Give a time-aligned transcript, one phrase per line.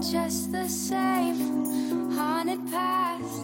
[0.00, 2.10] just the same.
[2.12, 3.42] Haunted past,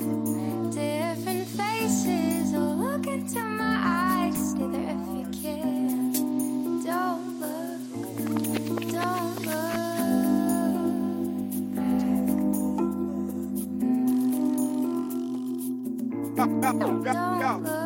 [0.75, 2.55] different faces.
[2.55, 6.13] Oh, look into my eyes, stay if you can.
[6.83, 7.81] Don't look,
[8.91, 9.87] don't look.
[17.13, 17.86] Don't look.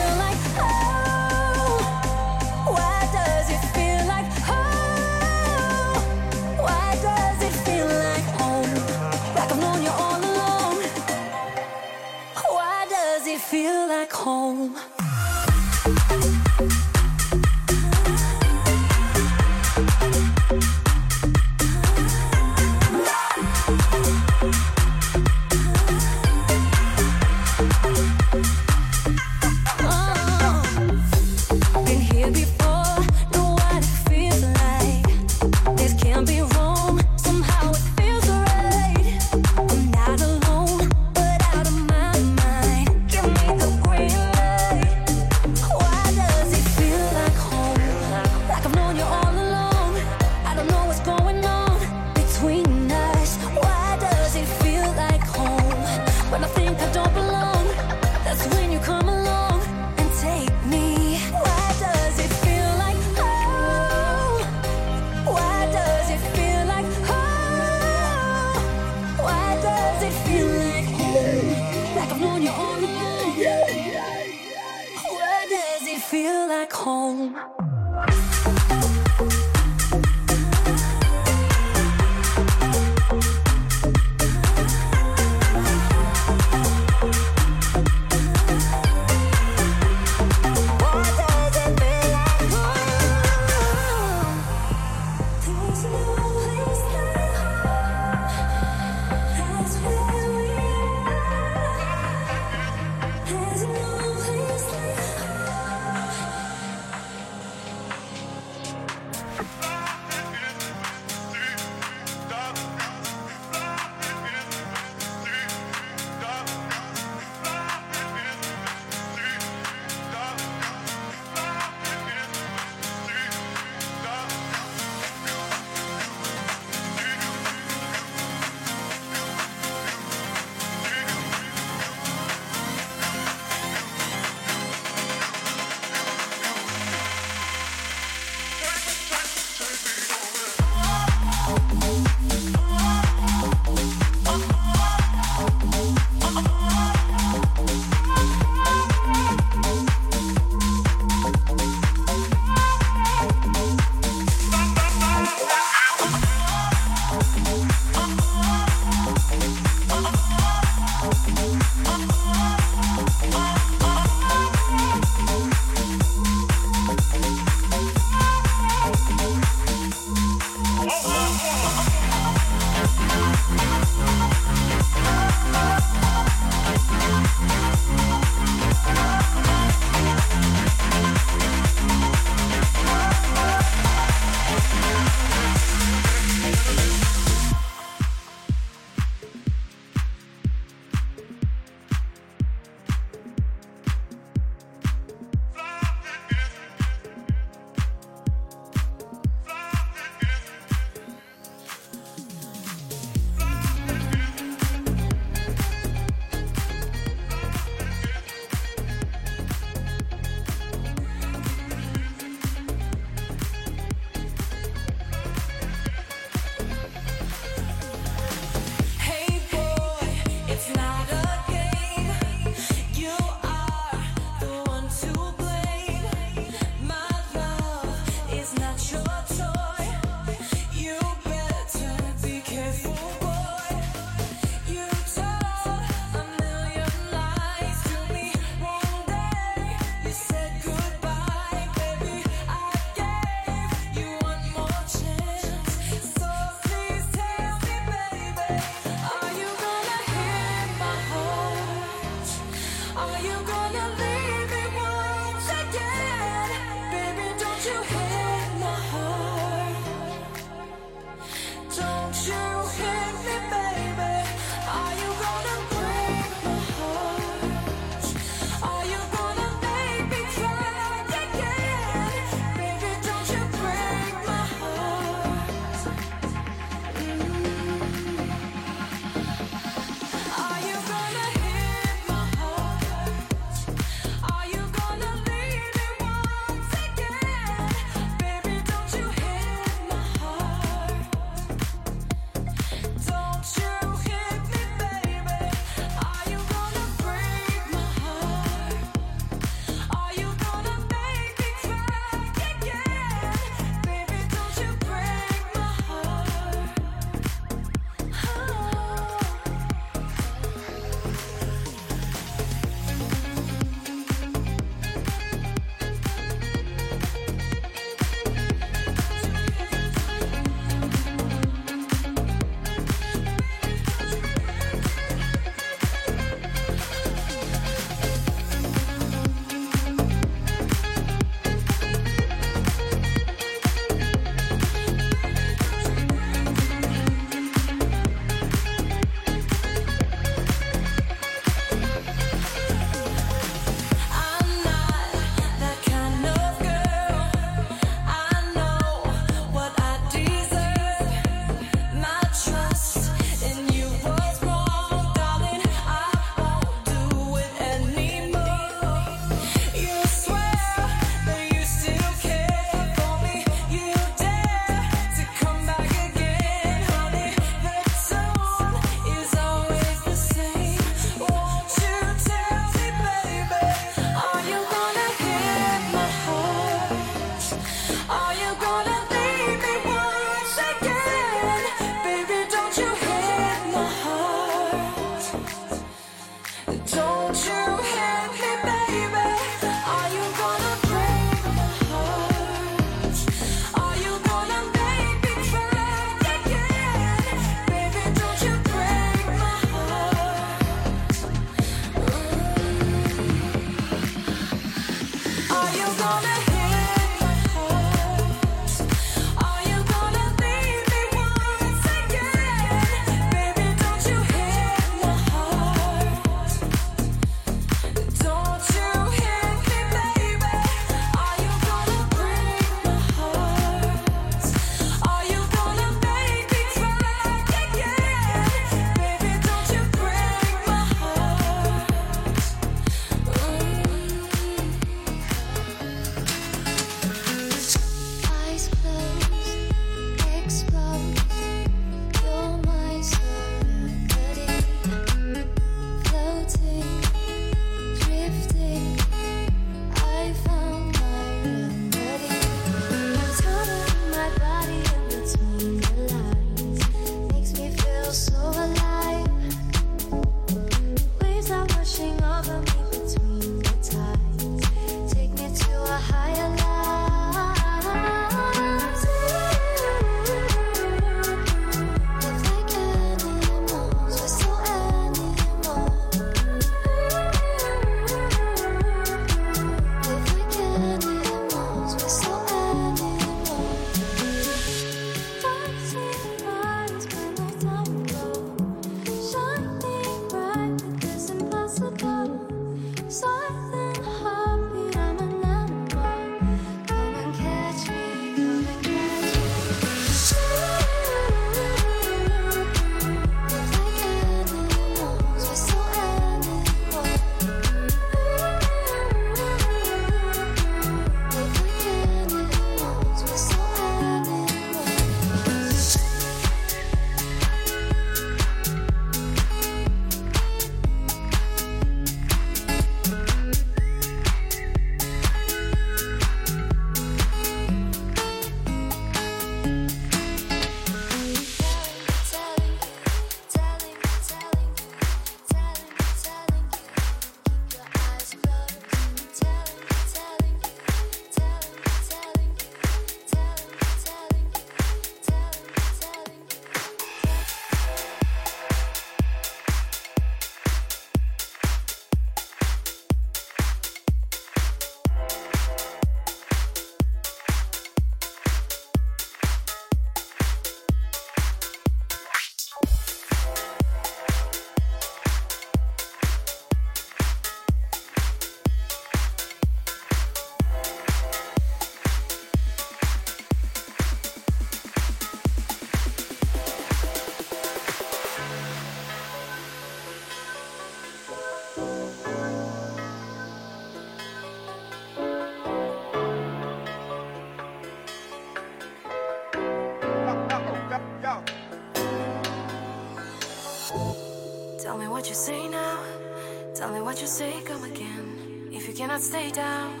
[599.12, 600.00] cannot stay down,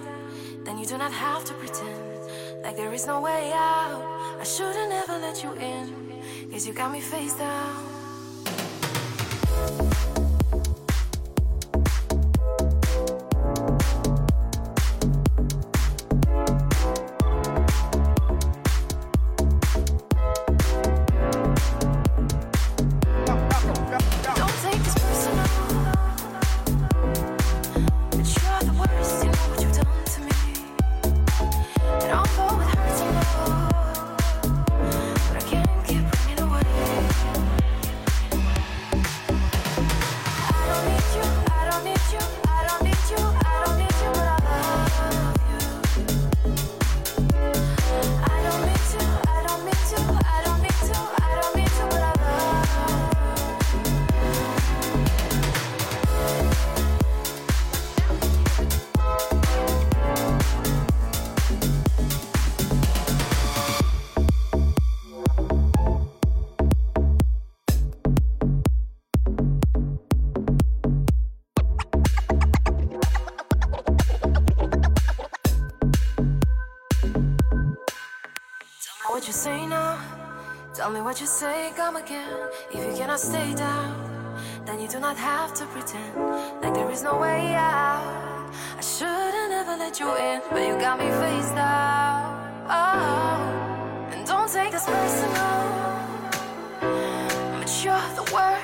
[0.64, 2.18] then you do not have to pretend
[2.64, 4.02] like there is no way out.
[4.40, 5.94] I should've never let you in,
[6.50, 7.91] cause you got me face down.
[81.12, 82.38] What you say, come again.
[82.72, 84.34] If you cannot stay down,
[84.64, 86.16] then you do not have to pretend
[86.62, 88.50] like there is no way out.
[88.78, 92.32] I should've never let you in, but you got me faced out.
[92.66, 95.54] Oh, and don't take this personal.
[96.80, 98.61] But you're the worst,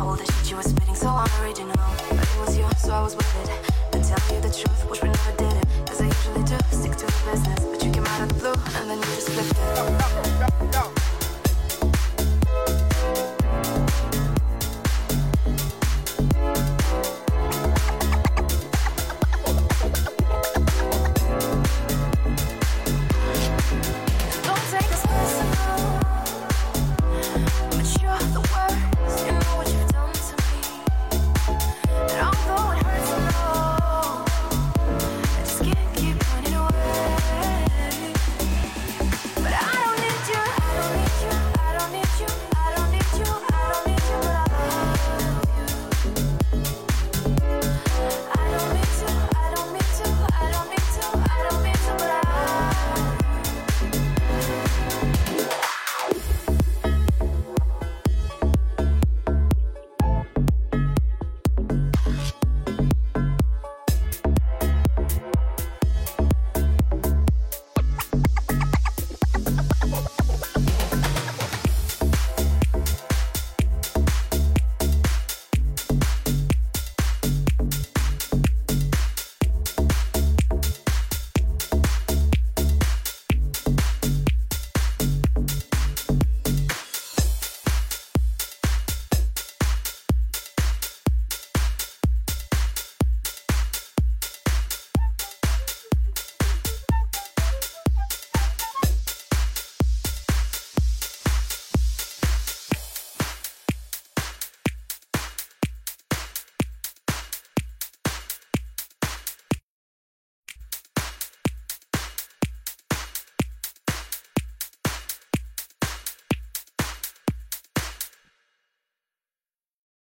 [0.00, 1.74] All the shit you were spitting so unoriginal.
[1.76, 3.75] But it was you, so I was with it.